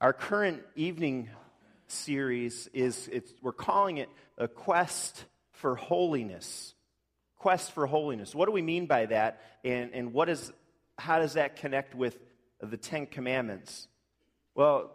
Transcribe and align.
Our 0.00 0.14
current 0.14 0.62
evening 0.76 1.28
series 1.86 2.70
is 2.72 3.10
we're 3.42 3.52
calling 3.52 3.98
it 3.98 4.08
a 4.38 4.48
quest 4.48 5.26
for 5.52 5.76
holiness. 5.76 6.72
Quest 7.36 7.72
for 7.72 7.86
holiness. 7.86 8.34
What 8.34 8.46
do 8.46 8.52
we 8.52 8.62
mean 8.62 8.86
by 8.86 9.04
that? 9.06 9.42
And, 9.62 9.90
and 9.92 10.14
what 10.14 10.30
is, 10.30 10.50
how 10.96 11.18
does 11.18 11.34
that 11.34 11.56
connect 11.56 11.94
with 11.94 12.18
the 12.62 12.78
Ten 12.78 13.04
Commandments? 13.04 13.88
Well, 14.54 14.90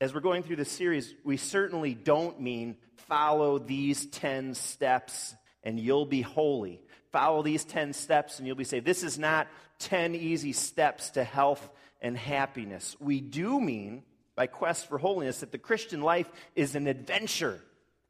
as 0.00 0.12
we're 0.12 0.20
going 0.20 0.42
through 0.42 0.56
this 0.56 0.72
series, 0.72 1.14
we 1.22 1.36
certainly 1.36 1.94
don't 1.94 2.40
mean 2.40 2.78
follow 3.06 3.60
these 3.60 4.06
10 4.06 4.54
steps 4.54 5.36
and 5.62 5.78
you'll 5.78 6.04
be 6.04 6.22
holy. 6.22 6.82
Follow 7.12 7.44
these 7.44 7.64
10 7.64 7.92
steps 7.92 8.38
and 8.38 8.48
you'll 8.48 8.56
be 8.56 8.64
saved. 8.64 8.86
This 8.86 9.04
is 9.04 9.20
not 9.20 9.46
10 9.78 10.16
easy 10.16 10.52
steps 10.52 11.10
to 11.10 11.22
health 11.22 11.70
and 12.00 12.18
happiness. 12.18 12.96
We 12.98 13.20
do 13.20 13.60
mean 13.60 14.02
by 14.34 14.46
quest 14.46 14.88
for 14.88 14.98
holiness 14.98 15.40
that 15.40 15.52
the 15.52 15.58
Christian 15.58 16.02
life 16.02 16.30
is 16.54 16.74
an 16.74 16.86
adventure 16.86 17.60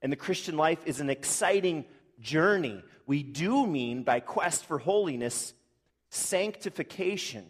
and 0.02 0.12
the 0.12 0.16
Christian 0.16 0.56
life 0.56 0.80
is 0.84 1.00
an 1.00 1.10
exciting 1.10 1.84
journey. 2.20 2.82
We 3.06 3.22
do 3.22 3.66
mean 3.66 4.02
by 4.02 4.20
quest 4.20 4.66
for 4.66 4.78
holiness 4.78 5.54
sanctification, 6.10 7.46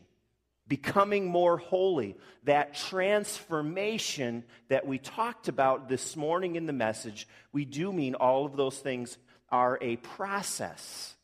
becoming 0.68 1.26
more 1.26 1.56
holy, 1.56 2.16
that 2.44 2.74
transformation 2.74 4.44
that 4.68 4.86
we 4.86 4.98
talked 4.98 5.48
about 5.48 5.88
this 5.88 6.14
morning 6.14 6.56
in 6.56 6.66
the 6.66 6.72
message. 6.72 7.26
We 7.52 7.64
do 7.64 7.92
mean 7.92 8.14
all 8.14 8.44
of 8.44 8.56
those 8.56 8.78
things 8.78 9.18
are 9.50 9.78
a 9.80 9.96
process 9.96 11.14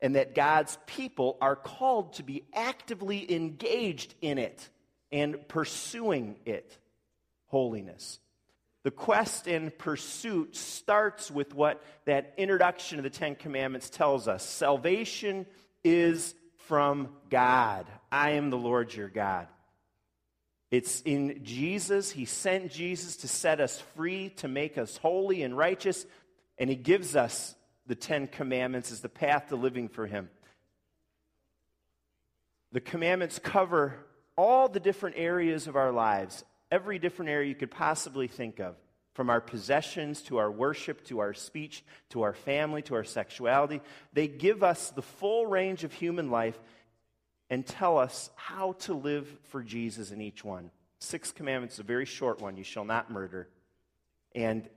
and 0.00 0.14
that 0.14 0.34
God's 0.34 0.78
people 0.86 1.36
are 1.40 1.56
called 1.56 2.14
to 2.14 2.22
be 2.22 2.44
actively 2.54 3.32
engaged 3.34 4.14
in 4.20 4.38
it 4.38 4.68
and 5.10 5.46
pursuing 5.48 6.36
it 6.46 6.78
holiness. 7.48 8.20
The 8.84 8.90
quest 8.90 9.46
and 9.48 9.76
pursuit 9.76 10.56
starts 10.56 11.30
with 11.30 11.54
what 11.54 11.82
that 12.06 12.34
introduction 12.38 12.98
of 12.98 13.02
the 13.02 13.10
Ten 13.10 13.34
Commandments 13.34 13.90
tells 13.90 14.28
us 14.28 14.48
salvation 14.48 15.46
is 15.84 16.34
from 16.68 17.08
God. 17.28 17.86
I 18.10 18.32
am 18.32 18.50
the 18.50 18.56
Lord 18.56 18.94
your 18.94 19.08
God. 19.08 19.48
It's 20.70 21.00
in 21.02 21.44
Jesus. 21.44 22.10
He 22.10 22.24
sent 22.24 22.70
Jesus 22.70 23.16
to 23.18 23.28
set 23.28 23.60
us 23.60 23.80
free, 23.96 24.30
to 24.36 24.48
make 24.48 24.78
us 24.78 24.96
holy 24.98 25.42
and 25.42 25.56
righteous, 25.56 26.06
and 26.58 26.68
He 26.68 26.76
gives 26.76 27.16
us 27.16 27.54
the 27.86 27.94
Ten 27.94 28.26
Commandments 28.26 28.92
as 28.92 29.00
the 29.00 29.08
path 29.08 29.48
to 29.48 29.56
living 29.56 29.88
for 29.88 30.06
Him. 30.06 30.28
The 32.72 32.80
commandments 32.80 33.38
cover 33.38 33.94
all 34.36 34.68
the 34.68 34.80
different 34.80 35.16
areas 35.18 35.66
of 35.66 35.76
our 35.76 35.90
lives 35.90 36.44
every 36.70 36.98
different 36.98 37.30
area 37.30 37.48
you 37.48 37.54
could 37.54 37.70
possibly 37.70 38.28
think 38.28 38.58
of 38.60 38.76
from 39.14 39.30
our 39.30 39.40
possessions 39.40 40.22
to 40.22 40.36
our 40.36 40.50
worship 40.50 41.04
to 41.04 41.18
our 41.18 41.34
speech 41.34 41.82
to 42.10 42.22
our 42.22 42.34
family 42.34 42.82
to 42.82 42.94
our 42.94 43.02
sexuality. 43.02 43.80
They 44.12 44.28
give 44.28 44.62
us 44.62 44.90
the 44.90 45.02
full 45.02 45.46
range 45.46 45.82
of 45.82 45.92
human 45.92 46.30
life 46.30 46.56
and 47.50 47.66
tell 47.66 47.98
us 47.98 48.30
how 48.36 48.72
to 48.72 48.94
live 48.94 49.26
for 49.44 49.62
Jesus 49.62 50.10
in 50.12 50.20
each 50.20 50.44
one. 50.44 50.70
Six 51.00 51.32
commandments, 51.32 51.74
is 51.74 51.80
a 51.80 51.84
very 51.84 52.04
short 52.04 52.40
one 52.40 52.56
you 52.56 52.64
shall 52.64 52.84
not 52.84 53.10
murder. 53.10 53.48
And 54.34 54.68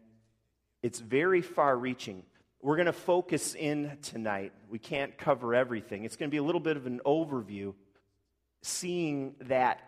it's 0.81 0.99
very 0.99 1.41
far 1.41 1.77
reaching. 1.77 2.23
We're 2.61 2.77
going 2.77 2.87
to 2.87 2.93
focus 2.93 3.53
in 3.53 3.97
tonight. 4.01 4.53
We 4.69 4.79
can't 4.79 5.17
cover 5.17 5.53
everything. 5.53 6.05
It's 6.05 6.15
going 6.15 6.29
to 6.29 6.31
be 6.31 6.37
a 6.37 6.43
little 6.43 6.61
bit 6.61 6.77
of 6.77 6.87
an 6.87 7.01
overview, 7.05 7.73
seeing 8.61 9.35
that 9.41 9.81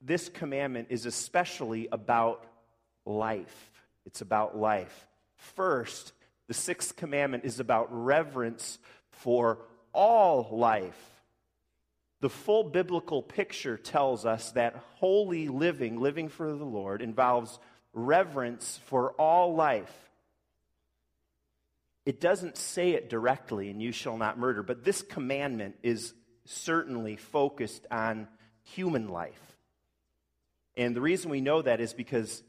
this 0.00 0.28
commandment 0.28 0.88
is 0.90 1.06
especially 1.06 1.88
about 1.90 2.44
life. 3.04 3.70
It's 4.06 4.20
about 4.20 4.56
life. 4.56 5.06
First, 5.36 6.12
the 6.46 6.54
sixth 6.54 6.96
commandment 6.96 7.44
is 7.44 7.60
about 7.60 7.88
reverence 7.90 8.78
for 9.10 9.58
all 9.92 10.48
life. 10.52 10.98
The 12.20 12.30
full 12.30 12.64
biblical 12.64 13.22
picture 13.22 13.76
tells 13.76 14.24
us 14.24 14.52
that 14.52 14.82
holy 14.96 15.48
living, 15.48 16.00
living 16.00 16.28
for 16.28 16.52
the 16.52 16.64
Lord, 16.64 17.00
involves 17.02 17.58
reverence 17.92 18.80
for 18.86 19.12
all 19.12 19.54
life. 19.54 19.92
It 22.04 22.20
doesn't 22.20 22.56
say 22.56 22.92
it 22.92 23.10
directly, 23.10 23.70
and 23.70 23.82
you 23.82 23.92
shall 23.92 24.16
not 24.16 24.38
murder, 24.38 24.62
but 24.62 24.82
this 24.82 25.02
commandment 25.02 25.76
is 25.82 26.14
certainly 26.46 27.16
focused 27.16 27.86
on 27.90 28.26
human 28.62 29.08
life. 29.08 29.57
And 30.78 30.94
the 30.94 31.00
reason 31.00 31.30
we 31.30 31.40
know 31.40 31.60
that 31.60 31.80
is 31.80 31.92
because 31.92 32.40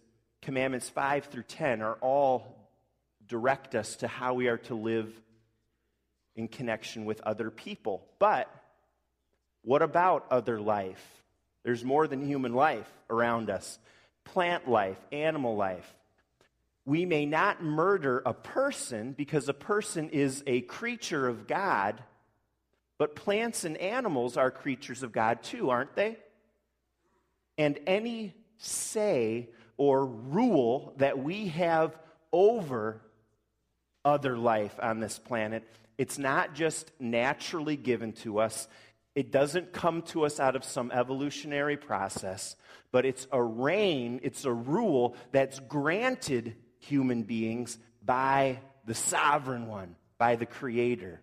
commandments 0.44 0.88
5 0.88 1.26
through 1.26 1.44
10 1.44 1.82
are 1.82 1.96
all 1.96 2.56
direct 3.28 3.74
us 3.74 3.98
to 3.98 4.08
how 4.08 4.36
we 4.36 4.48
are 4.48 4.60
to 4.60 4.76
live 4.76 5.12
in 6.36 6.48
connection 6.48 7.06
with 7.06 7.22
other 7.22 7.50
people. 7.50 8.06
But 8.20 8.48
what 9.64 9.82
about 9.82 10.28
other 10.30 10.62
life? 10.62 11.04
There's 11.64 11.84
more 11.84 12.08
than 12.08 12.24
human 12.24 12.54
life 12.54 12.88
around 13.10 13.50
us 13.50 13.80
plant 14.26 14.70
life, 14.70 14.98
animal 15.12 15.56
life. 15.56 15.92
We 16.86 17.06
may 17.06 17.26
not 17.26 17.64
murder 17.64 18.22
a 18.24 18.34
person 18.34 19.14
because 19.14 19.50
a 19.50 19.56
person 19.56 20.10
is 20.10 20.44
a 20.46 20.62
creature 20.62 21.28
of 21.28 21.48
God, 21.48 22.04
but 23.00 23.16
plants 23.16 23.64
and 23.64 23.76
animals 23.78 24.38
are 24.38 24.52
creatures 24.52 25.02
of 25.02 25.12
God 25.12 25.42
too, 25.42 25.72
aren't 25.72 25.96
they? 25.96 26.18
And 27.60 27.78
any 27.86 28.34
say 28.58 29.50
or 29.78 30.06
rule 30.06 30.94
that 30.98 31.20
we 31.20 31.50
have 31.50 31.96
over 32.32 33.02
other 34.04 34.38
life 34.38 34.74
on 34.82 35.02
this 35.02 35.20
planet. 35.20 35.64
It's 35.98 36.18
not 36.18 36.56
just 36.56 36.90
naturally 37.00 37.76
given 37.76 38.14
to 38.14 38.40
us. 38.40 38.68
It 39.14 39.32
doesn't 39.32 39.74
come 39.74 40.04
to 40.04 40.26
us 40.26 40.40
out 40.40 40.56
of 40.56 40.64
some 40.64 40.90
evolutionary 40.92 41.76
process, 41.76 42.56
but 42.94 43.06
it's 43.06 43.28
a 43.32 43.44
reign, 43.44 44.22
it's 44.24 44.46
a 44.46 44.54
rule 44.54 45.16
that's 45.34 45.60
granted 45.60 46.56
human 46.78 47.24
beings 47.24 47.78
by 48.06 48.60
the 48.86 48.96
sovereign 48.96 49.68
one, 49.68 49.98
by 50.18 50.38
the 50.38 50.46
creator. 50.46 51.22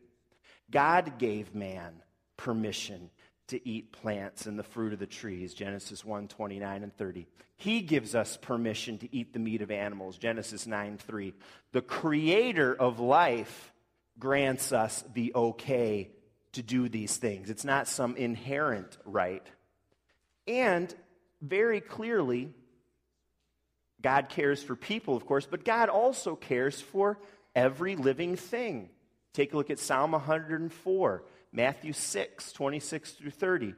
God 0.70 1.18
gave 1.18 1.54
man 1.54 2.02
permission 2.36 3.10
to 3.48 3.68
eat 3.68 3.92
plants 3.92 4.46
and 4.46 4.58
the 4.58 4.62
fruit 4.62 4.92
of 4.92 4.98
the 4.98 5.06
trees 5.06 5.54
genesis 5.54 6.04
1 6.04 6.28
29 6.28 6.82
and 6.82 6.96
30 6.96 7.26
he 7.56 7.80
gives 7.80 8.14
us 8.14 8.36
permission 8.36 8.98
to 8.98 9.14
eat 9.14 9.32
the 9.32 9.38
meat 9.38 9.62
of 9.62 9.70
animals 9.70 10.18
genesis 10.18 10.66
9 10.66 10.98
3 10.98 11.34
the 11.72 11.82
creator 11.82 12.74
of 12.74 13.00
life 13.00 13.72
grants 14.18 14.72
us 14.72 15.04
the 15.14 15.32
okay 15.34 16.10
to 16.56 16.62
do 16.62 16.88
these 16.88 17.16
things. 17.16 17.50
It's 17.50 17.64
not 17.64 17.86
some 17.86 18.16
inherent 18.16 18.96
right. 19.04 19.46
And 20.46 20.92
very 21.42 21.80
clearly 21.80 22.52
god 24.00 24.28
cares 24.28 24.62
for 24.62 24.74
people 24.76 25.16
of 25.16 25.26
course 25.26 25.46
but 25.50 25.64
god 25.64 25.88
also 25.88 26.34
cares 26.34 26.80
for 26.80 27.18
every 27.54 27.94
living 27.94 28.36
thing. 28.36 28.88
Take 29.34 29.52
a 29.52 29.56
look 29.56 29.68
at 29.68 29.78
psalm 29.78 30.12
104 30.12 31.24
Matthew 31.56 31.94
6, 31.94 32.52
26 32.52 33.12
through 33.12 33.30
30. 33.30 33.74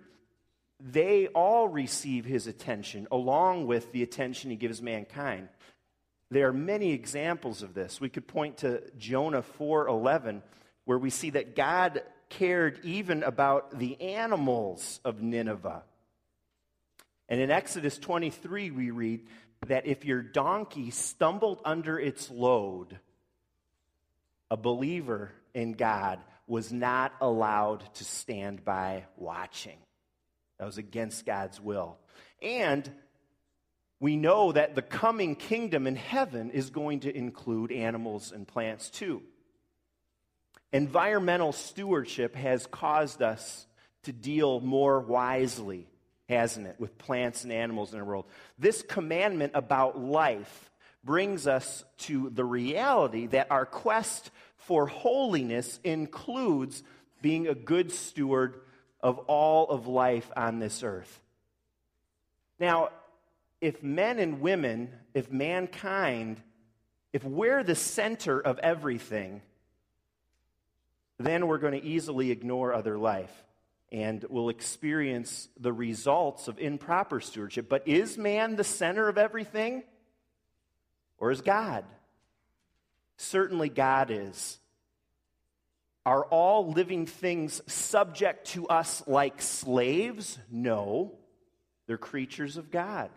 They 0.81 1.29
all 1.29 1.69
receive 1.69 2.25
his 2.25 2.49
attention 2.49 3.07
along 3.13 3.69
with 3.69 3.93
the 3.93 4.03
attention 4.03 4.51
he 4.51 4.57
gives 4.57 4.83
mankind. 4.83 5.49
There 6.29 6.49
are 6.49 6.53
many 6.53 6.91
examples 6.91 7.63
of 7.63 7.75
this. 7.75 8.01
We 8.01 8.09
could 8.09 8.27
point 8.27 8.59
to 8.59 8.83
Jonah 8.99 9.43
4:11 9.43 10.43
where 10.87 10.99
we 10.99 11.11
see 11.11 11.31
that 11.31 11.55
God 11.55 12.03
cared 12.29 12.81
even 12.85 13.23
about 13.23 13.79
the 13.79 14.01
animals 14.01 15.01
of 15.05 15.23
Nineveh. 15.23 15.85
And 17.29 17.41
in 17.41 17.51
Exodus 17.51 17.97
23 17.97 18.73
we 18.73 18.91
read 18.91 19.25
that 19.69 19.87
if 19.87 20.05
your 20.05 20.23
donkey 20.23 20.91
stumbled 20.91 21.61
under 21.65 21.97
its 21.99 22.29
load, 22.29 22.99
a 24.51 24.57
believer 24.57 25.31
in 25.55 25.75
God 25.75 26.21
was 26.49 26.73
not 26.73 27.13
allowed 27.21 27.95
to 27.95 28.05
stand 28.05 28.65
by 28.65 29.05
watching. 29.17 29.79
That 30.59 30.65
was 30.65 30.79
against 30.79 31.25
God's 31.25 31.61
will. 31.61 31.99
And 32.43 32.91
we 34.01 34.17
know 34.17 34.53
that 34.53 34.75
the 34.75 34.83
coming 34.83 35.37
kingdom 35.37 35.87
in 35.87 35.97
heaven 35.97 36.51
is 36.51 36.71
going 36.71 37.01
to 37.01 37.17
include 37.17 37.71
animals 37.71 38.33
and 38.33 38.47
plants 38.47 38.91
too. 38.91 39.23
Environmental 40.73 41.53
stewardship 41.53 42.35
has 42.35 42.67
caused 42.67 43.23
us 43.23 43.67
to 44.05 44.13
deal 44.13 44.61
more 44.61 45.01
wisely, 45.01 45.87
hasn't 46.29 46.67
it, 46.67 46.77
with 46.79 46.99
plants 46.99 47.45
and 47.45 47.53
animals 47.53 47.93
in 47.93 47.99
our 47.99 48.05
world. 48.05 48.27
This 48.59 48.83
commandment 48.83 49.53
about 49.55 49.99
life 49.99 50.71
brings 51.05 51.47
us 51.47 51.85
to 51.99 52.31
the 52.31 52.45
reality 52.45 53.27
that 53.29 53.51
our 53.51 53.65
quest 53.65 54.31
for 54.69 54.87
holiness 54.87 55.81
includes 55.83 56.83
being 57.23 57.49
a 57.49 57.55
good 57.55 57.91
steward 57.91 58.61
of 59.01 59.19
all 59.21 59.71
of 59.71 59.87
life 59.87 60.31
on 60.37 60.59
this 60.59 60.83
earth. 60.83 61.21
Now, 62.61 62.91
if 63.63 63.83
men 63.83 64.19
and 64.19 64.43
women, 64.43 64.93
if 65.15 65.33
mankind, 65.33 66.43
if 67.15 67.25
we're 67.25 67.65
the 67.65 67.75
center 67.75 68.39
of 68.39 68.59
everything, 68.59 69.41
then 71.19 71.47
we're 71.47 71.57
going 71.57 71.81
to 71.81 71.87
easily 71.87 72.31
ignore 72.31 72.75
other 72.75 72.99
life 72.99 73.33
and 73.91 74.23
we'll 74.29 74.51
experience 74.51 75.49
the 75.59 75.73
results 75.73 76.47
of 76.47 76.59
improper 76.59 77.21
stewardship. 77.21 77.71
But 77.71 77.89
is 77.89 78.19
man 78.19 78.57
the 78.57 78.65
center 78.65 79.09
of 79.09 79.17
everything? 79.17 79.83
Or 81.17 81.31
is 81.31 81.41
God? 81.41 81.87
Certainly, 83.19 83.71
God 83.71 84.11
is. 84.11 84.59
Are 86.07 86.25
all 86.25 86.71
living 86.71 87.05
things 87.05 87.61
subject 87.67 88.47
to 88.49 88.67
us 88.69 89.03
like 89.07 89.43
slaves? 89.43 90.39
No. 90.51 91.13
They're 91.87 91.99
creatures 91.99 92.57
of 92.57 92.71
God. 92.71 93.11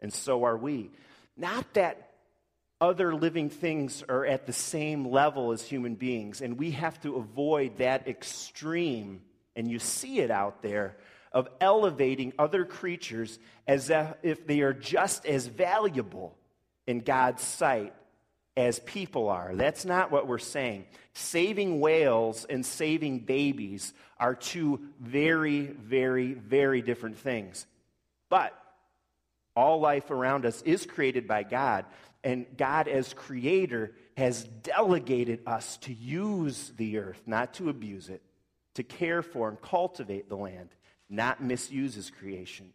And 0.00 0.12
so 0.12 0.44
are 0.44 0.56
we. 0.56 0.90
Not 1.36 1.72
that 1.74 2.10
other 2.80 3.14
living 3.14 3.48
things 3.48 4.02
are 4.08 4.26
at 4.26 4.46
the 4.46 4.52
same 4.52 5.06
level 5.06 5.52
as 5.52 5.62
human 5.62 5.94
beings, 5.94 6.42
and 6.42 6.58
we 6.58 6.72
have 6.72 7.00
to 7.02 7.16
avoid 7.16 7.78
that 7.78 8.06
extreme, 8.08 9.22
and 9.54 9.70
you 9.70 9.78
see 9.78 10.18
it 10.18 10.30
out 10.30 10.62
there, 10.62 10.96
of 11.32 11.48
elevating 11.60 12.32
other 12.38 12.64
creatures 12.64 13.38
as 13.66 13.90
if 14.22 14.46
they 14.46 14.60
are 14.60 14.74
just 14.74 15.24
as 15.24 15.46
valuable 15.46 16.36
in 16.86 17.00
God's 17.00 17.42
sight 17.42 17.94
as 18.56 18.78
people 18.80 19.28
are. 19.28 19.54
That's 19.54 19.84
not 19.84 20.10
what 20.10 20.26
we're 20.26 20.38
saying. 20.38 20.86
Saving 21.14 21.80
whales 21.80 22.46
and 22.48 22.64
saving 22.64 23.20
babies 23.20 23.92
are 24.18 24.34
two 24.34 24.80
very, 25.00 25.66
very, 25.66 26.32
very 26.32 26.80
different 26.80 27.18
things. 27.18 27.66
But 28.28 28.58
all 29.54 29.80
life 29.80 30.10
around 30.10 30.46
us 30.46 30.62
is 30.62 30.86
created 30.86 31.28
by 31.28 31.42
God, 31.42 31.84
and 32.24 32.46
God, 32.56 32.88
as 32.88 33.12
creator, 33.14 33.92
has 34.16 34.44
delegated 34.44 35.40
us 35.46 35.76
to 35.78 35.92
use 35.92 36.72
the 36.76 36.98
earth, 36.98 37.22
not 37.26 37.54
to 37.54 37.68
abuse 37.68 38.08
it, 38.08 38.22
to 38.74 38.82
care 38.82 39.22
for 39.22 39.48
and 39.48 39.60
cultivate 39.60 40.28
the 40.28 40.36
land, 40.36 40.70
not 41.08 41.42
misuse 41.42 41.94
his 41.94 42.10
creation. 42.10 42.72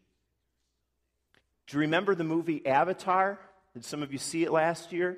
Do 1.68 1.78
you 1.78 1.81
remember 1.81 2.16
the 2.16 2.24
movie 2.24 2.66
Avatar? 2.66 3.39
Did 3.74 3.86
some 3.86 4.04
of 4.04 4.12
you 4.12 4.18
see 4.18 4.44
it 4.44 4.51
last 4.51 4.92
year? 4.92 5.18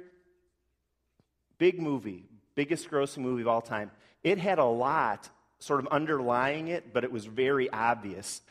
Big 1.64 1.80
movie, 1.80 2.26
biggest 2.56 2.92
grossing 2.92 3.20
movie 3.20 3.42
of 3.42 3.48
all 3.48 3.62
time. 3.62 3.90
It 4.22 4.38
had 4.38 4.60
a 4.60 4.66
lot 4.66 5.30
sort 5.60 5.80
of 5.80 5.88
underlying 5.88 6.68
it, 6.68 6.92
but 6.92 7.06
it 7.06 7.12
was 7.14 7.26
very 7.26 7.70
obvious. 7.70 8.42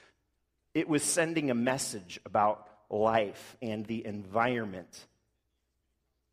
It 0.73 0.88
was 0.88 1.03
sending 1.03 1.50
a 1.50 1.55
message 1.55 2.19
about 2.25 2.67
life 2.88 3.59
and 3.61 3.85
the 3.85 4.06
environment. 4.06 5.06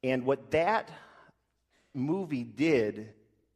And 0.06 0.26
what 0.26 0.52
that 0.52 0.90
movie 1.94 2.46
did 2.46 3.10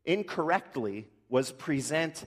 incorrectly 0.04 1.08
was 1.30 1.50
present 1.50 2.26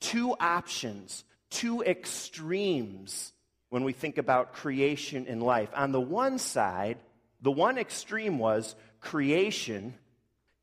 two 0.00 0.34
options, 0.40 1.22
two 1.50 1.82
extremes 1.82 3.32
when 3.68 3.84
we 3.84 3.92
think 3.92 4.18
about 4.18 4.54
creation 4.54 5.26
and 5.28 5.40
life. 5.40 5.68
On 5.72 5.92
the 5.92 6.00
one 6.00 6.40
side, 6.40 6.98
the 7.40 7.52
one 7.52 7.78
extreme 7.78 8.40
was 8.40 8.74
creation 9.04 9.94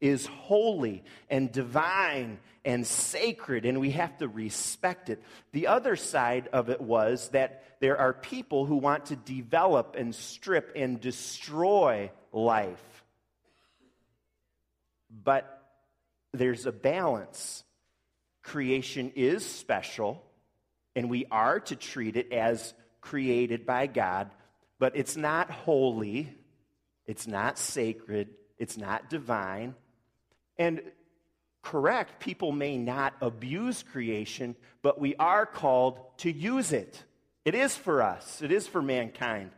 is 0.01 0.25
holy 0.25 1.03
and 1.29 1.51
divine 1.51 2.39
and 2.65 2.85
sacred, 2.85 3.65
and 3.65 3.79
we 3.79 3.91
have 3.91 4.17
to 4.17 4.27
respect 4.27 5.09
it. 5.09 5.23
The 5.51 5.67
other 5.67 5.95
side 5.95 6.49
of 6.51 6.69
it 6.69 6.81
was 6.81 7.29
that 7.29 7.63
there 7.79 7.97
are 7.97 8.13
people 8.13 8.65
who 8.65 8.77
want 8.77 9.05
to 9.05 9.15
develop 9.15 9.95
and 9.97 10.13
strip 10.13 10.73
and 10.75 10.99
destroy 10.99 12.11
life. 12.31 13.03
But 15.23 15.63
there's 16.33 16.65
a 16.65 16.71
balance. 16.71 17.63
Creation 18.43 19.11
is 19.15 19.45
special, 19.45 20.23
and 20.95 21.09
we 21.09 21.25
are 21.29 21.59
to 21.59 21.75
treat 21.75 22.17
it 22.17 22.31
as 22.31 22.73
created 23.01 23.65
by 23.65 23.87
God, 23.87 24.31
but 24.79 24.95
it's 24.95 25.17
not 25.17 25.51
holy, 25.51 26.35
it's 27.05 27.27
not 27.27 27.57
sacred, 27.57 28.29
it's 28.57 28.77
not 28.77 29.09
divine. 29.09 29.75
And 30.57 30.81
correct, 31.61 32.19
people 32.19 32.51
may 32.51 32.77
not 32.77 33.13
abuse 33.21 33.83
creation, 33.83 34.55
but 34.81 34.99
we 34.99 35.15
are 35.15 35.45
called 35.45 35.99
to 36.19 36.31
use 36.31 36.71
it. 36.71 37.03
It 37.43 37.55
is 37.55 37.75
for 37.75 38.01
us, 38.01 38.41
it 38.41 38.51
is 38.51 38.67
for 38.67 38.81
mankind. 38.81 39.51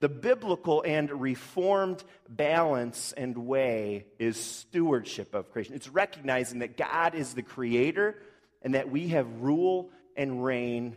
The 0.00 0.08
biblical 0.08 0.82
and 0.86 1.20
reformed 1.20 2.02
balance 2.26 3.12
and 3.12 3.36
way 3.46 4.06
is 4.18 4.38
stewardship 4.38 5.34
of 5.34 5.52
creation. 5.52 5.74
It's 5.74 5.90
recognizing 5.90 6.60
that 6.60 6.78
God 6.78 7.14
is 7.14 7.34
the 7.34 7.42
creator 7.42 8.16
and 8.62 8.74
that 8.74 8.90
we 8.90 9.08
have 9.08 9.42
rule 9.42 9.90
and 10.16 10.42
reign 10.42 10.96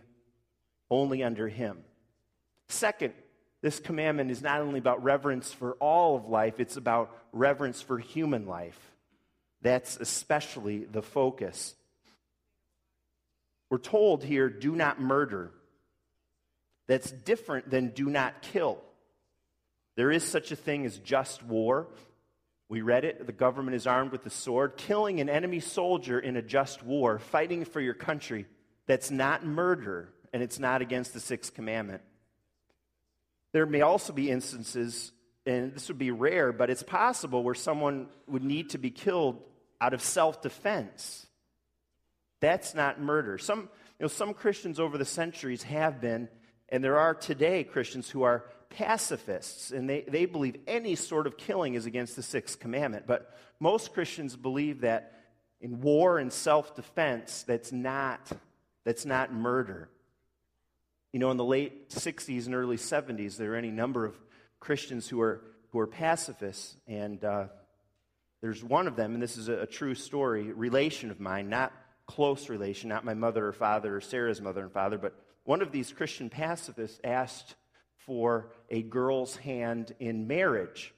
only 0.90 1.22
under 1.22 1.50
Him. 1.50 1.80
Second, 2.70 3.14
this 3.64 3.80
commandment 3.80 4.30
is 4.30 4.42
not 4.42 4.60
only 4.60 4.78
about 4.78 5.04
reverence 5.04 5.54
for 5.54 5.72
all 5.80 6.18
of 6.18 6.28
life, 6.28 6.60
it's 6.60 6.76
about 6.76 7.18
reverence 7.32 7.82
for 7.82 7.98
human 7.98 8.46
life. 8.46 8.78
That's 9.62 9.96
especially 9.96 10.80
the 10.84 11.02
focus. 11.02 11.74
We're 13.70 13.78
told 13.78 14.22
here, 14.22 14.50
do 14.50 14.76
not 14.76 15.00
murder. 15.00 15.50
That's 16.88 17.10
different 17.10 17.72
than 17.72 17.92
do 17.92 18.10
not 18.10 18.42
kill. 18.42 18.80
There 19.96 20.12
is 20.12 20.26
such 20.26 20.52
a 20.52 20.58
thing 20.58 20.86
as 20.86 20.98
just 20.98 21.42
war. 21.42 21.88
We 22.68 22.82
read 22.82 23.06
it. 23.06 23.26
The 23.26 23.32
government 23.32 23.76
is 23.76 23.88
armed 23.88 24.12
with 24.12 24.26
the 24.26 24.30
sword, 24.30 24.76
killing 24.76 25.22
an 25.22 25.30
enemy 25.30 25.62
soldier 25.62 26.20
in 26.20 26.36
a 26.36 26.42
just 26.42 26.84
war, 26.84 27.18
fighting 27.18 27.64
for 27.64 27.80
your 27.80 27.94
country. 27.94 28.46
That's 28.88 29.10
not 29.10 29.46
murder, 29.46 30.10
and 30.34 30.44
it's 30.44 30.60
not 30.60 30.82
against 30.82 31.14
the 31.14 31.22
sixth 31.22 31.54
commandment. 31.54 32.02
There 33.54 33.66
may 33.66 33.82
also 33.82 34.12
be 34.14 34.30
instances, 34.30 35.12
and 35.46 35.74
this 35.74 35.88
would 35.88 36.00
be 36.00 36.12
rare, 36.12 36.52
but 36.52 36.70
it's 36.70 36.84
possible 36.84 37.44
where 37.44 37.56
someone 37.56 38.08
would 38.28 38.44
need 38.44 38.72
to 38.72 38.78
be 38.78 38.90
killed 38.90 39.42
out 39.80 39.94
of 39.94 40.02
self 40.02 40.42
defense. 40.42 41.26
That's 42.42 42.74
not 42.76 43.00
murder. 43.00 43.38
Some, 43.38 43.62
you 44.00 44.04
know, 44.04 44.08
some 44.08 44.34
Christians 44.34 44.80
over 44.80 44.98
the 44.98 45.06
centuries 45.06 45.64
have 45.64 46.02
been, 46.02 46.28
and 46.68 46.84
there 46.84 46.98
are 47.00 47.14
today 47.14 47.64
Christians 47.64 48.10
who 48.10 48.24
are 48.24 48.46
pacifists, 48.70 49.72
and 49.72 49.88
they, 49.90 50.02
they 50.02 50.26
believe 50.26 50.58
any 50.68 50.96
sort 50.96 51.28
of 51.28 51.38
killing 51.38 51.76
is 51.76 51.86
against 51.86 52.16
the 52.16 52.24
sixth 52.24 52.60
commandment. 52.60 53.06
But 53.08 53.32
most 53.60 53.94
Christians 53.94 54.36
believe 54.36 54.82
that 54.82 55.14
in 55.62 55.80
war 55.80 56.18
and 56.18 56.34
self 56.34 56.76
defense, 56.76 57.44
that's 57.44 57.72
not, 57.72 58.32
that's 58.84 59.06
not 59.06 59.32
murder. 59.32 59.90
You 61.14 61.20
know, 61.20 61.30
in 61.30 61.38
the 61.38 61.46
late 61.46 61.92
60s 61.92 62.48
and 62.48 62.56
early 62.56 62.78
70s, 62.78 63.38
there 63.38 63.54
are 63.54 63.56
any 63.56 63.70
number 63.70 64.04
of 64.04 64.16
Christians 64.60 65.08
who 65.08 65.22
are, 65.22 65.42
who 65.70 65.78
are 65.78 65.86
pacifists, 65.86 66.76
and 66.88 67.24
uh, 67.24 67.46
there's 68.42 68.64
one 68.64 68.88
of 68.88 68.96
them, 68.96 69.14
and 69.14 69.22
this 69.22 69.38
is 69.38 69.48
a, 69.48 69.60
a 69.60 69.68
true 69.68 69.94
story, 69.94 70.52
relation 70.52 71.12
of 71.12 71.20
mine, 71.20 71.50
not 71.50 71.72
close 72.08 72.50
relation, 72.50 72.90
not 72.90 73.06
my 73.06 73.14
mother 73.14 73.46
or 73.46 73.54
father 73.54 73.96
or 73.96 74.02
Sarah's 74.02 74.42
mother 74.42 74.64
and 74.64 74.72
father, 74.72 74.98
but 74.98 75.14
one 75.44 75.62
of 75.62 75.72
these 75.72 75.94
Christian 75.94 76.32
pacifists 76.32 77.00
asked 77.04 77.54
for 77.96 78.52
a 78.72 78.82
girl's 78.82 79.36
hand 79.36 79.94
in 80.00 80.26
marriage. 80.26 80.96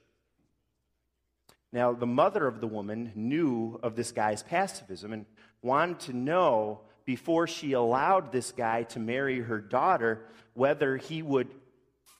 Now, 1.73 1.91
the 1.91 2.07
mother 2.07 2.47
of 2.47 2.61
the 2.61 2.67
woman 2.67 3.11
knew 3.15 3.81
of 3.83 3.97
this 3.97 4.13
guy's 4.13 4.43
pacifism 4.43 5.11
and 5.11 5.25
wanted 5.61 5.99
to 6.01 6.13
know 6.13 6.84
before 7.05 7.47
she 7.47 7.73
allowed 7.73 8.31
this 8.31 8.51
guy 8.51 8.83
to 8.83 8.99
marry 8.99 9.39
her 9.39 9.59
daughter 9.59 10.25
whether 10.53 10.97
he 10.97 11.21
would 11.21 11.53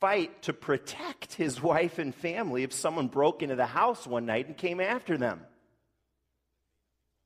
fight 0.00 0.42
to 0.42 0.52
protect 0.52 1.34
his 1.34 1.60
wife 1.72 1.98
and 1.98 2.14
family 2.14 2.62
if 2.62 2.72
someone 2.72 3.08
broke 3.08 3.42
into 3.42 3.56
the 3.56 3.66
house 3.66 4.06
one 4.06 4.26
night 4.26 4.46
and 4.46 4.56
came 4.56 4.80
after 4.80 5.18
them. 5.18 5.40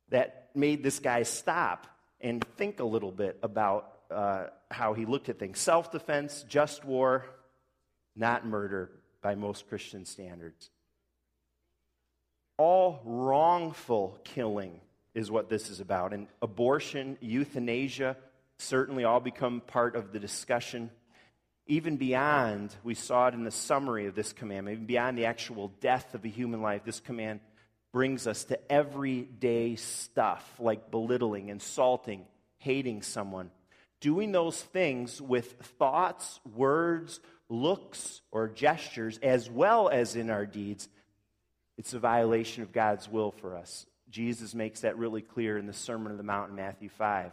That 0.08 0.50
made 0.54 0.82
this 0.82 0.98
guy 0.98 1.22
stop 1.22 1.86
and 2.20 2.44
think 2.56 2.80
a 2.80 2.84
little 2.84 3.12
bit 3.12 3.38
about 3.42 3.92
uh, 4.10 4.46
how 4.70 4.94
he 4.94 5.04
looked 5.04 5.28
at 5.28 5.38
things. 5.38 5.58
Self 5.58 5.92
defense, 5.92 6.44
just 6.48 6.84
war, 6.84 7.24
not 8.16 8.46
murder 8.46 8.90
by 9.22 9.34
most 9.34 9.68
Christian 9.68 10.04
standards. 10.04 10.70
All 12.56 13.00
wrongful 13.04 14.18
killing 14.24 14.80
is 15.14 15.30
what 15.30 15.48
this 15.48 15.70
is 15.70 15.80
about. 15.80 16.12
And 16.12 16.28
abortion, 16.40 17.18
euthanasia, 17.20 18.16
certainly 18.58 19.04
all 19.04 19.20
become 19.20 19.60
part 19.60 19.96
of 19.96 20.12
the 20.12 20.20
discussion. 20.20 20.90
Even 21.66 21.96
beyond, 21.96 22.74
we 22.82 22.94
saw 22.94 23.28
it 23.28 23.34
in 23.34 23.44
the 23.44 23.50
summary 23.50 24.06
of 24.06 24.14
this 24.14 24.32
commandment, 24.32 24.74
even 24.74 24.86
beyond 24.86 25.16
the 25.16 25.26
actual 25.26 25.68
death 25.80 26.14
of 26.14 26.24
a 26.24 26.28
human 26.28 26.62
life, 26.62 26.82
this 26.84 27.00
command 27.00 27.40
brings 27.92 28.26
us 28.26 28.44
to 28.44 28.72
everyday 28.72 29.76
stuff 29.76 30.48
like 30.58 30.90
belittling, 30.90 31.48
insulting, 31.48 32.24
hating 32.58 33.02
someone. 33.02 33.50
Doing 34.00 34.32
those 34.32 34.60
things 34.60 35.20
with 35.20 35.52
thoughts, 35.78 36.40
words, 36.54 37.20
looks 37.48 38.22
or 38.30 38.48
gestures, 38.48 39.18
as 39.22 39.50
well 39.50 39.88
as 39.88 40.16
in 40.16 40.30
our 40.30 40.46
deeds, 40.46 40.88
it's 41.76 41.94
a 41.94 41.98
violation 41.98 42.62
of 42.62 42.72
God's 42.72 43.08
will 43.08 43.32
for 43.32 43.56
us. 43.56 43.86
Jesus 44.10 44.54
makes 44.54 44.80
that 44.80 44.98
really 44.98 45.22
clear 45.22 45.56
in 45.56 45.66
the 45.66 45.72
Sermon 45.72 46.12
on 46.12 46.18
the 46.18 46.24
Mount 46.24 46.50
in 46.50 46.56
Matthew 46.56 46.88
5. 46.88 47.32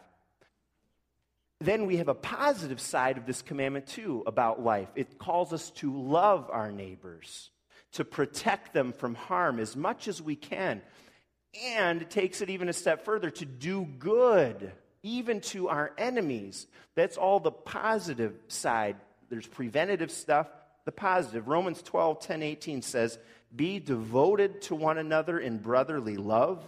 Then 1.59 1.87
we 1.87 1.97
have 1.97 2.07
a 2.07 2.13
positive 2.13 2.79
side 2.79 3.17
of 3.17 3.25
this 3.25 3.41
commandment, 3.41 3.87
too, 3.87 4.23
about 4.27 4.63
life. 4.63 4.89
It 4.95 5.17
calls 5.17 5.53
us 5.53 5.71
to 5.71 5.91
love 5.91 6.49
our 6.51 6.71
neighbors, 6.71 7.49
to 7.93 8.05
protect 8.05 8.73
them 8.73 8.93
from 8.93 9.15
harm 9.15 9.59
as 9.59 9.75
much 9.75 10.07
as 10.07 10.21
we 10.21 10.35
can. 10.35 10.81
And 11.65 12.03
it 12.03 12.11
takes 12.11 12.41
it 12.41 12.51
even 12.51 12.69
a 12.69 12.73
step 12.73 13.05
further 13.05 13.31
to 13.31 13.45
do 13.45 13.85
good, 13.97 14.71
even 15.01 15.41
to 15.41 15.69
our 15.69 15.93
enemies. 15.97 16.67
That's 16.93 17.17
all 17.17 17.39
the 17.39 17.51
positive 17.51 18.35
side. 18.49 18.97
There's 19.29 19.47
preventative 19.47 20.11
stuff, 20.11 20.47
the 20.85 20.91
positive. 20.91 21.47
Romans 21.47 21.81
12, 21.81 22.19
10, 22.19 22.43
18 22.43 22.81
says, 22.83 23.17
Be 23.55 23.79
devoted 23.79 24.61
to 24.63 24.75
one 24.75 24.97
another 24.97 25.39
in 25.39 25.57
brotherly 25.57 26.17
love, 26.17 26.63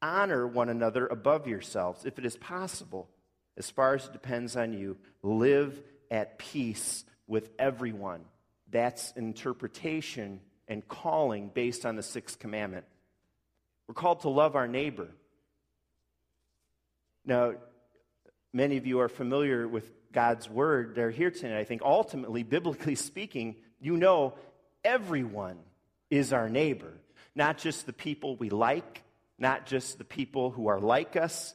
honor 0.00 0.46
one 0.46 0.68
another 0.68 1.06
above 1.06 1.46
yourselves, 1.46 2.04
if 2.04 2.18
it 2.18 2.24
is 2.24 2.36
possible 2.36 3.08
as 3.56 3.70
far 3.70 3.94
as 3.94 4.06
it 4.06 4.12
depends 4.12 4.56
on 4.56 4.72
you, 4.72 4.96
live 5.22 5.78
at 6.10 6.38
peace 6.38 7.04
with 7.26 7.50
everyone. 7.58 8.24
That's 8.70 9.12
interpretation 9.12 10.40
and 10.66 10.86
calling 10.88 11.50
based 11.52 11.84
on 11.84 11.96
the 11.96 12.02
sixth 12.02 12.38
commandment. 12.38 12.86
We're 13.86 13.94
called 13.94 14.20
to 14.20 14.28
love 14.28 14.56
our 14.56 14.68
neighbor. 14.68 15.08
Now, 17.26 17.54
many 18.52 18.76
of 18.78 18.86
you 18.86 19.00
are 19.00 19.08
familiar 19.08 19.68
with 19.68 19.92
God's 20.12 20.48
word. 20.48 20.94
They're 20.94 21.10
here 21.10 21.30
tonight. 21.30 21.58
I 21.58 21.64
think 21.64 21.82
ultimately, 21.82 22.44
biblically 22.44 22.94
speaking, 22.94 23.56
you 23.78 23.96
know 23.96 24.34
everyone 24.84 25.58
is 26.10 26.32
our 26.32 26.48
neighbor, 26.48 26.92
not 27.34 27.58
just 27.58 27.86
the 27.86 27.92
people 27.92 28.36
we 28.36 28.50
like, 28.50 29.02
not 29.38 29.66
just 29.66 29.98
the 29.98 30.04
people 30.04 30.50
who 30.50 30.66
are 30.66 30.80
like 30.80 31.16
us, 31.16 31.54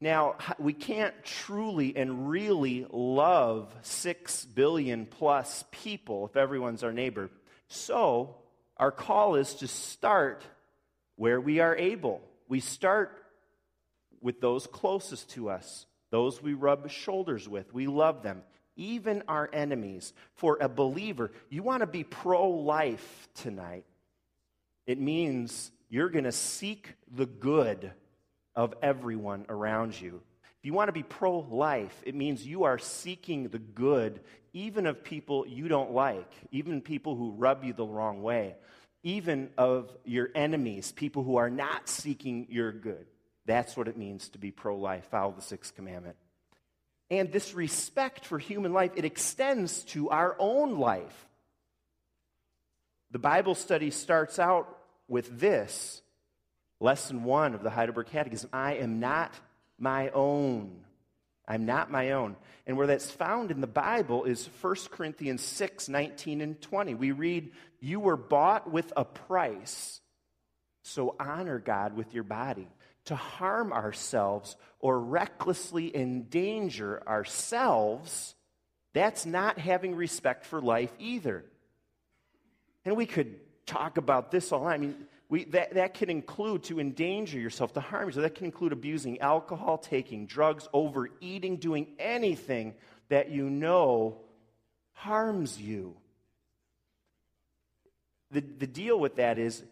now, 0.00 0.36
we 0.60 0.74
can't 0.74 1.14
truly 1.24 1.96
and 1.96 2.30
really 2.30 2.86
love 2.90 3.74
six 3.82 4.44
billion 4.44 5.06
plus 5.06 5.64
people 5.72 6.26
if 6.26 6.36
everyone's 6.36 6.84
our 6.84 6.92
neighbor. 6.92 7.30
So, 7.66 8.36
our 8.76 8.92
call 8.92 9.34
is 9.34 9.54
to 9.54 9.66
start 9.66 10.44
where 11.16 11.40
we 11.40 11.58
are 11.58 11.76
able. 11.76 12.20
We 12.48 12.60
start 12.60 13.10
with 14.20 14.40
those 14.40 14.68
closest 14.68 15.30
to 15.30 15.50
us, 15.50 15.86
those 16.10 16.40
we 16.40 16.54
rub 16.54 16.88
shoulders 16.90 17.48
with. 17.48 17.74
We 17.74 17.88
love 17.88 18.22
them, 18.22 18.42
even 18.78 19.22
our 19.28 19.50
enemies. 19.52 20.14
For 20.36 20.56
a 20.60 20.68
believer, 20.68 21.30
you 21.50 21.62
want 21.62 21.82
to 21.82 21.86
be 21.86 22.04
pro 22.04 22.48
life 22.48 23.28
tonight. 23.34 23.84
It 24.86 24.98
means 24.98 25.70
you're 25.90 26.08
going 26.08 26.24
to 26.24 26.32
seek 26.32 26.94
the 27.14 27.26
good 27.26 27.92
of 28.54 28.74
everyone 28.80 29.44
around 29.50 30.00
you. 30.00 30.22
If 30.58 30.64
you 30.64 30.72
want 30.72 30.88
to 30.88 30.92
be 30.92 31.02
pro 31.02 31.40
life, 31.40 32.02
it 32.04 32.14
means 32.14 32.46
you 32.46 32.64
are 32.64 32.78
seeking 32.78 33.48
the 33.48 33.58
good 33.58 34.20
even 34.52 34.86
of 34.86 35.04
people 35.04 35.46
you 35.46 35.68
don't 35.68 35.92
like, 35.92 36.30
even 36.50 36.80
people 36.80 37.14
who 37.14 37.32
rub 37.32 37.64
you 37.64 37.72
the 37.72 37.84
wrong 37.86 38.22
way, 38.22 38.56
even 39.02 39.50
of 39.56 39.94
your 40.04 40.30
enemies, 40.34 40.90
people 40.90 41.22
who 41.22 41.36
are 41.36 41.50
not 41.50 41.88
seeking 41.88 42.46
your 42.50 42.72
good. 42.72 43.06
That's 43.46 43.76
what 43.76 43.88
it 43.88 43.96
means 43.96 44.28
to 44.30 44.38
be 44.38 44.50
pro 44.50 44.76
life, 44.76 45.06
follow 45.10 45.32
the 45.32 45.42
sixth 45.42 45.74
commandment. 45.74 46.16
And 47.10 47.32
this 47.32 47.54
respect 47.54 48.26
for 48.26 48.38
human 48.38 48.72
life, 48.72 48.92
it 48.96 49.04
extends 49.04 49.84
to 49.84 50.10
our 50.10 50.36
own 50.38 50.78
life. 50.78 51.28
The 53.10 53.18
Bible 53.18 53.54
study 53.54 53.90
starts 53.90 54.38
out 54.38 54.78
with 55.08 55.40
this 55.40 56.02
Lesson 56.80 57.24
one 57.24 57.54
of 57.54 57.62
the 57.62 57.70
Heidelberg 57.70 58.06
Catechism 58.06 58.50
I 58.52 58.74
am 58.74 59.00
not 59.00 59.32
my 59.78 60.10
own. 60.10 60.84
I'm 61.46 61.64
not 61.64 61.90
my 61.90 62.12
own. 62.12 62.36
And 62.66 62.76
where 62.76 62.86
that's 62.86 63.10
found 63.10 63.50
in 63.50 63.60
the 63.60 63.66
Bible 63.66 64.24
is 64.24 64.48
1 64.60 64.74
Corinthians 64.90 65.42
6 65.42 65.88
19 65.88 66.40
and 66.40 66.60
20. 66.60 66.94
We 66.94 67.12
read, 67.12 67.52
You 67.80 68.00
were 68.00 68.16
bought 68.16 68.70
with 68.70 68.92
a 68.96 69.04
price, 69.04 70.00
so 70.82 71.16
honor 71.18 71.58
God 71.58 71.96
with 71.96 72.12
your 72.14 72.24
body. 72.24 72.68
To 73.08 73.16
harm 73.16 73.72
ourselves 73.72 74.56
or 74.80 75.00
recklessly 75.00 75.94
endanger 75.94 77.02
ourselves, 77.06 78.34
that's 78.92 79.24
not 79.24 79.58
having 79.58 79.94
respect 79.94 80.44
for 80.44 80.60
life 80.60 80.92
either. 80.98 81.44
And 82.84 82.96
we 82.96 83.06
could 83.06 83.36
talk 83.64 83.96
about 83.96 84.30
this 84.30 84.52
all. 84.52 84.66
I 84.66 84.76
mean, 84.76 84.94
we, 85.28 85.44
that, 85.44 85.74
that 85.74 85.94
can 85.94 86.10
include 86.10 86.64
to 86.64 86.80
endanger 86.80 87.38
yourself, 87.38 87.72
to 87.74 87.80
harm 87.80 88.08
yourself. 88.08 88.24
That 88.24 88.34
can 88.34 88.46
include 88.46 88.72
abusing 88.72 89.20
alcohol, 89.20 89.78
taking 89.78 90.26
drugs, 90.26 90.68
overeating, 90.72 91.56
doing 91.56 91.86
anything 91.98 92.74
that 93.08 93.30
you 93.30 93.48
know 93.48 94.20
harms 94.92 95.60
you. 95.60 95.96
The, 98.30 98.40
the 98.40 98.66
deal 98.66 98.98
with 98.98 99.16
that 99.16 99.38
is 99.38 99.62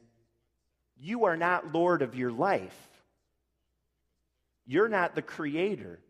you 0.98 1.24
are 1.24 1.36
not 1.36 1.74
Lord 1.74 2.02
of 2.02 2.14
your 2.14 2.32
life. 2.32 2.76
You're 4.66 4.88
not 4.88 5.14
the 5.14 5.22
creator. 5.22 6.00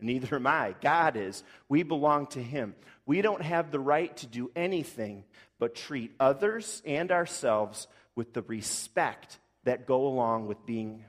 Neither 0.00 0.36
am 0.36 0.46
I. 0.46 0.74
God 0.80 1.16
is. 1.16 1.42
We 1.68 1.82
belong 1.82 2.26
to 2.28 2.42
Him. 2.42 2.74
We 3.06 3.22
don't 3.22 3.42
have 3.42 3.70
the 3.70 3.80
right 3.80 4.14
to 4.18 4.26
do 4.26 4.50
anything 4.54 5.24
but 5.58 5.74
treat 5.74 6.12
others 6.18 6.82
and 6.84 7.12
ourselves 7.12 7.86
with 8.14 8.32
the 8.32 8.42
respect 8.42 9.38
that 9.64 9.86
go 9.86 10.06
along 10.06 10.46
with 10.48 10.66
being 10.66 11.04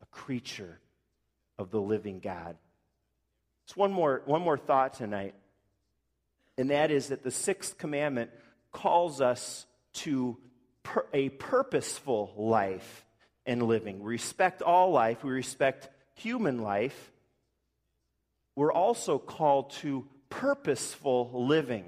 a 0.00 0.06
creature 0.06 0.78
of 1.58 1.70
the 1.70 1.80
living 1.80 2.20
God. 2.20 2.56
It's 3.64 3.76
one 3.76 3.92
more, 3.92 4.22
one 4.24 4.42
more 4.42 4.58
thought 4.58 4.94
tonight, 4.94 5.34
and 6.56 6.70
that 6.70 6.90
is 6.90 7.08
that 7.08 7.22
the 7.22 7.30
sixth 7.30 7.78
commandment 7.78 8.30
calls 8.70 9.20
us 9.20 9.66
to 9.94 10.38
per, 10.82 11.04
a 11.12 11.28
purposeful 11.30 12.32
life 12.36 13.04
and 13.46 13.62
living. 13.62 14.00
We 14.00 14.12
respect 14.12 14.62
all 14.62 14.90
life, 14.90 15.24
we 15.24 15.30
respect 15.30 15.88
human 16.14 16.62
life. 16.62 17.10
We're 18.54 18.72
also 18.72 19.18
called 19.18 19.70
to 19.80 20.06
purposeful 20.28 21.30
living. 21.46 21.84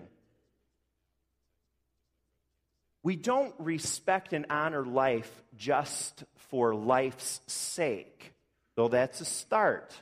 We 3.02 3.16
don't 3.16 3.54
respect 3.58 4.32
and 4.32 4.46
honor 4.48 4.84
life 4.84 5.30
just 5.56 6.24
for 6.48 6.74
life's 6.74 7.40
sake, 7.46 8.32
though 8.76 8.88
that's 8.88 9.20
a 9.20 9.26
start. 9.26 9.94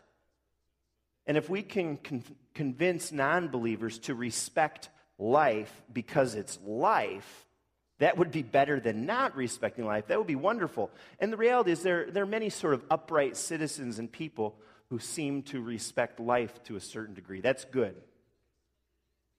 And 1.27 1.37
if 1.37 1.51
we 1.51 1.63
can 1.63 1.97
con- 1.97 2.23
convince 2.55 3.11
non 3.11 3.49
believers 3.49 3.99
to 4.01 4.15
respect 4.15 4.89
life 5.19 5.73
because 5.93 6.35
it's 6.37 6.59
life, 6.65 7.47
that 8.03 8.19
would 8.19 8.33
be 8.33 8.43
better 8.43 8.81
than 8.81 9.07
not 9.07 9.37
respecting 9.37 9.87
life. 9.87 10.09
That 10.09 10.19
would 10.19 10.27
be 10.27 10.35
wonderful. 10.35 10.91
And 11.21 11.33
the 11.33 11.37
reality 11.37 11.71
is, 11.71 11.85
there, 11.85 12.11
there 12.11 12.25
are 12.25 12.27
many 12.27 12.51
sort 12.51 12.75
of 12.75 12.83
upright 12.91 13.37
citizens 13.37 14.01
and 14.01 14.11
people 14.11 14.57
who 14.91 14.99
seem 14.99 15.43
to 15.45 15.61
respect 15.61 16.19
life 16.19 16.61
to 16.65 16.75
a 16.75 16.81
certain 16.81 17.15
degree. 17.15 17.41
That's 17.41 17.65
good. 17.65 17.95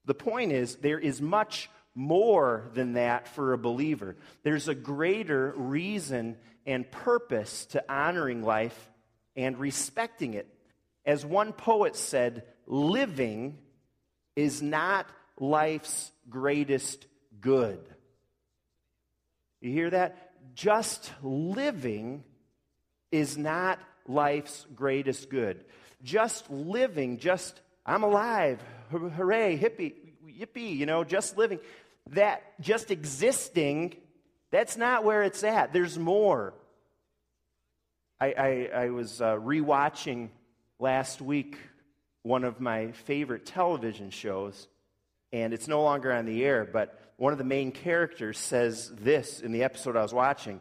The 0.06 0.14
point 0.14 0.50
is, 0.52 0.76
there 0.76 0.98
is 0.98 1.20
much 1.20 1.68
more 1.94 2.70
than 2.72 2.94
that 2.94 3.28
for 3.28 3.52
a 3.52 3.58
believer. 3.58 4.16
There's 4.44 4.66
a 4.66 4.74
greater 4.74 5.52
reason 5.56 6.38
and 6.64 6.90
purpose 6.90 7.66
to 7.66 7.84
honoring 7.86 8.42
life 8.42 8.90
and 9.36 9.58
respecting 9.58 10.32
it. 10.32 10.48
As 11.04 11.22
one 11.22 11.52
poet 11.52 11.96
said, 11.96 12.44
living 12.66 13.58
is 14.36 14.62
not 14.62 15.06
life's 15.38 16.10
greatest 16.30 17.06
good. 17.42 17.93
You 19.64 19.72
hear 19.72 19.90
that? 19.90 20.30
Just 20.54 21.10
living 21.22 22.22
is 23.10 23.38
not 23.38 23.78
life's 24.06 24.66
greatest 24.74 25.30
good. 25.30 25.64
Just 26.02 26.50
living, 26.50 27.16
just, 27.16 27.58
I'm 27.86 28.02
alive, 28.02 28.62
hooray, 28.90 29.58
hippie, 29.58 29.94
yippee, 30.38 30.76
you 30.76 30.84
know, 30.84 31.02
just 31.02 31.38
living 31.38 31.60
that 32.10 32.42
just 32.60 32.90
existing, 32.90 33.96
that's 34.50 34.76
not 34.76 35.02
where 35.02 35.22
it's 35.22 35.42
at. 35.42 35.72
There's 35.72 35.98
more. 35.98 36.52
I, 38.20 38.34
I, 38.36 38.70
I 38.82 38.90
was 38.90 39.22
uh, 39.22 39.36
rewatching 39.36 40.28
last 40.78 41.22
week 41.22 41.56
one 42.22 42.44
of 42.44 42.60
my 42.60 42.92
favorite 42.92 43.46
television 43.46 44.10
shows, 44.10 44.68
and 45.34 45.52
it's 45.52 45.66
no 45.66 45.82
longer 45.82 46.12
on 46.12 46.26
the 46.26 46.44
air, 46.44 46.64
but 46.64 46.96
one 47.16 47.32
of 47.32 47.38
the 47.38 47.44
main 47.44 47.72
characters 47.72 48.38
says 48.38 48.92
this 48.94 49.40
in 49.40 49.50
the 49.50 49.64
episode 49.64 49.96
I 49.96 50.02
was 50.02 50.14
watching. 50.14 50.60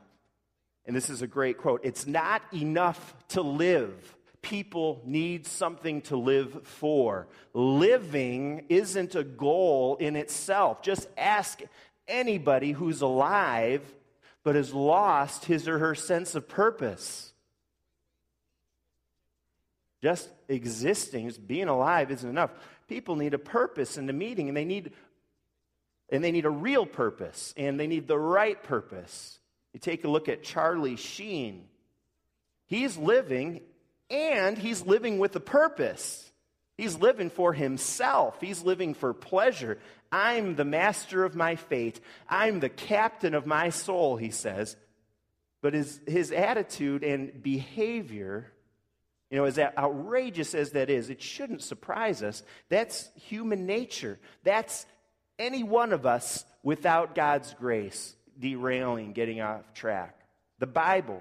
And 0.87 0.95
this 0.95 1.11
is 1.11 1.21
a 1.21 1.27
great 1.27 1.59
quote 1.59 1.81
It's 1.83 2.07
not 2.07 2.41
enough 2.51 3.13
to 3.29 3.43
live, 3.43 4.17
people 4.41 5.03
need 5.05 5.45
something 5.45 6.01
to 6.01 6.17
live 6.17 6.65
for. 6.65 7.27
Living 7.53 8.65
isn't 8.67 9.13
a 9.13 9.23
goal 9.23 9.97
in 9.97 10.15
itself. 10.15 10.81
Just 10.81 11.07
ask 11.17 11.61
anybody 12.07 12.71
who's 12.71 13.01
alive 13.01 13.83
but 14.41 14.55
has 14.55 14.73
lost 14.73 15.45
his 15.45 15.67
or 15.67 15.77
her 15.77 15.93
sense 15.93 16.33
of 16.33 16.49
purpose. 16.49 17.31
Just 20.01 20.27
existing, 20.49 21.29
just 21.29 21.47
being 21.47 21.69
alive 21.69 22.11
isn't 22.11 22.29
enough. 22.29 22.51
People 22.93 23.15
need 23.15 23.33
a 23.33 23.39
purpose 23.39 23.97
in 23.97 24.05
the 24.05 24.13
meeting, 24.13 24.49
and 24.49 24.55
they 24.55 24.65
need 24.65 24.91
and 26.09 26.23
they 26.23 26.31
need 26.31 26.45
a 26.45 26.49
real 26.51 26.85
purpose, 26.85 27.51
and 27.57 27.79
they 27.79 27.87
need 27.87 28.07
the 28.07 28.19
right 28.19 28.61
purpose. 28.61 29.39
You 29.73 29.79
take 29.79 30.03
a 30.03 30.07
look 30.07 30.29
at 30.29 30.43
Charlie 30.43 30.95
Sheen. 30.95 31.63
He's 32.67 32.95
living, 32.95 33.61
and 34.11 34.59
he's 34.59 34.85
living 34.85 35.17
with 35.17 35.35
a 35.35 35.39
purpose. 35.39 36.31
He's 36.77 36.95
living 36.95 37.31
for 37.31 37.51
himself. 37.51 38.39
He's 38.39 38.61
living 38.61 38.93
for 38.93 39.11
pleasure. 39.11 39.79
I'm 40.11 40.55
the 40.55 40.63
master 40.63 41.25
of 41.25 41.33
my 41.33 41.55
fate. 41.55 41.99
I'm 42.29 42.59
the 42.59 42.69
captain 42.69 43.33
of 43.33 43.47
my 43.47 43.69
soul, 43.69 44.17
he 44.17 44.29
says. 44.29 44.77
But 45.63 45.73
his, 45.73 45.99
his 46.05 46.31
attitude 46.31 47.03
and 47.03 47.41
behavior, 47.41 48.51
you 49.33 49.39
know, 49.39 49.45
as 49.45 49.57
outrageous 49.57 50.53
as 50.53 50.73
that 50.73 50.91
is, 50.91 51.09
it 51.09 51.19
shouldn't 51.19 51.63
surprise 51.63 52.21
us. 52.21 52.43
That's 52.69 53.09
human 53.15 53.65
nature. 53.65 54.19
That's 54.43 54.85
any 55.39 55.63
one 55.63 55.91
of 55.91 56.05
us 56.05 56.45
without 56.61 57.15
God's 57.15 57.51
grace 57.55 58.15
derailing, 58.39 59.13
getting 59.13 59.41
off 59.41 59.73
track. 59.73 60.19
The 60.59 60.67
Bible, 60.67 61.19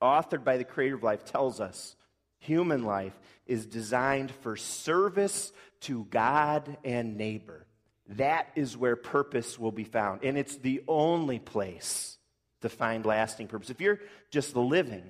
authored 0.00 0.44
by 0.44 0.56
the 0.56 0.62
creator 0.62 0.94
of 0.94 1.02
life, 1.02 1.24
tells 1.24 1.60
us 1.60 1.96
human 2.38 2.84
life 2.84 3.18
is 3.44 3.66
designed 3.66 4.30
for 4.30 4.54
service 4.54 5.52
to 5.80 6.04
God 6.04 6.76
and 6.84 7.16
neighbor. 7.16 7.66
That 8.10 8.46
is 8.54 8.76
where 8.76 8.94
purpose 8.94 9.58
will 9.58 9.72
be 9.72 9.82
found. 9.82 10.22
And 10.22 10.38
it's 10.38 10.58
the 10.58 10.84
only 10.86 11.40
place 11.40 12.18
to 12.60 12.68
find 12.68 13.04
lasting 13.04 13.48
purpose. 13.48 13.70
If 13.70 13.80
you're 13.80 13.98
just 14.30 14.54
living, 14.54 15.02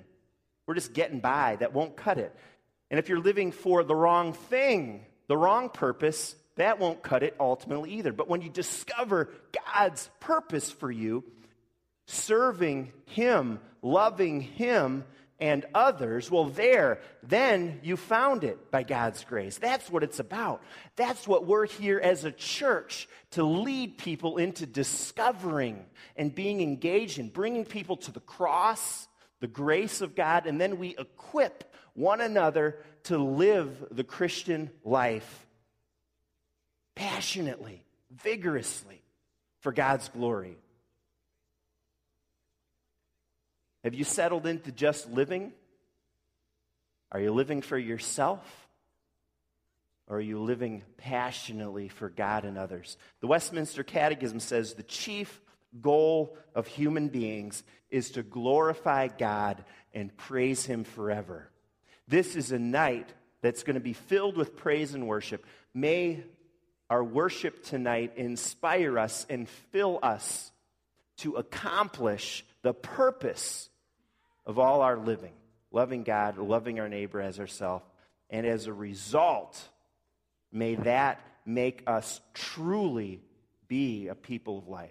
we're 0.67 0.75
just 0.75 0.93
getting 0.93 1.19
by, 1.19 1.57
that 1.57 1.73
won't 1.73 1.95
cut 1.95 2.17
it. 2.17 2.35
And 2.89 2.99
if 2.99 3.09
you're 3.09 3.19
living 3.19 3.51
for 3.51 3.83
the 3.83 3.95
wrong 3.95 4.33
thing, 4.33 5.05
the 5.27 5.37
wrong 5.37 5.69
purpose, 5.69 6.35
that 6.55 6.79
won't 6.79 7.03
cut 7.03 7.23
it 7.23 7.35
ultimately 7.39 7.91
either. 7.91 8.13
But 8.13 8.29
when 8.29 8.41
you 8.41 8.49
discover 8.49 9.29
God's 9.73 10.09
purpose 10.19 10.71
for 10.71 10.91
you, 10.91 11.23
serving 12.05 12.91
Him, 13.05 13.59
loving 13.81 14.41
Him, 14.41 15.03
and 15.37 15.65
others, 15.73 16.31
well, 16.31 16.45
there, 16.45 17.01
then 17.21 17.81
you 17.83 17.97
found 17.97 18.45
it 18.45 18.71
by 18.71 18.83
God's 18.83 19.23
grace. 19.25 19.57
That's 19.57 19.89
what 19.89 20.01
it's 20.01 20.19
about. 20.19 20.63
That's 20.95 21.27
what 21.27 21.45
we're 21.45 21.65
here 21.65 21.99
as 21.99 22.23
a 22.23 22.31
church 22.31 23.09
to 23.31 23.43
lead 23.43 23.97
people 23.97 24.37
into 24.37 24.65
discovering 24.65 25.85
and 26.15 26.33
being 26.33 26.61
engaged 26.61 27.19
in, 27.19 27.27
bringing 27.27 27.65
people 27.65 27.97
to 27.97 28.13
the 28.13 28.21
cross, 28.21 29.09
the 29.45 29.51
grace 29.51 30.01
of 30.01 30.15
God, 30.15 30.47
and 30.47 30.59
then 30.59 30.79
we 30.79 30.95
equip 30.97 31.71
one 31.93 32.19
another 32.19 32.79
to 33.03 33.15
live 33.15 33.89
the 33.91 34.03
Christian 34.03 34.71
life 34.83 35.45
passionately, 36.95 37.83
vigorously 38.09 39.03
for 39.59 39.71
God's 39.71 40.09
glory. 40.09 40.57
Have 43.83 43.93
you 43.93 44.03
settled 44.03 44.47
into 44.47 44.71
just 44.71 45.11
living? 45.11 45.53
Are 47.11 47.19
you 47.19 47.31
living 47.31 47.61
for 47.61 47.77
yourself? 47.77 48.67
Or 50.07 50.17
are 50.17 50.21
you 50.21 50.39
living 50.39 50.81
passionately 50.97 51.87
for 51.87 52.09
God 52.09 52.45
and 52.45 52.57
others? 52.57 52.97
The 53.21 53.27
Westminster 53.27 53.83
Catechism 53.83 54.39
says 54.39 54.73
the 54.73 54.81
chief 54.81 55.39
goal 55.81 56.37
of 56.53 56.67
human 56.67 57.09
beings 57.09 57.63
is 57.89 58.11
to 58.11 58.23
glorify 58.23 59.07
God 59.07 59.63
and 59.93 60.15
praise 60.15 60.65
Him 60.65 60.83
forever. 60.83 61.49
This 62.07 62.35
is 62.35 62.51
a 62.51 62.59
night 62.59 63.13
that's 63.41 63.63
going 63.63 63.75
to 63.75 63.79
be 63.79 63.93
filled 63.93 64.37
with 64.37 64.55
praise 64.55 64.93
and 64.93 65.07
worship. 65.07 65.45
May 65.73 66.23
our 66.89 67.03
worship 67.03 67.63
tonight 67.63 68.13
inspire 68.15 68.99
us 68.99 69.25
and 69.29 69.49
fill 69.71 69.99
us 70.03 70.51
to 71.17 71.35
accomplish 71.35 72.45
the 72.61 72.73
purpose 72.73 73.69
of 74.45 74.59
all 74.59 74.81
our 74.81 74.97
living 74.97 75.33
loving 75.75 76.03
God, 76.03 76.37
loving 76.37 76.79
our 76.79 76.87
neighbor 76.87 77.19
as 77.19 77.37
ourselves. 77.37 77.83
And 78.29 78.47
as 78.47 78.65
a 78.65 78.73
result, 78.73 79.61
may 80.51 80.75
that 80.75 81.21
make 81.45 81.83
us 81.85 82.21
truly 82.33 83.21
be 83.67 84.07
a 84.07 84.15
people 84.15 84.57
of 84.57 84.69
life. 84.69 84.89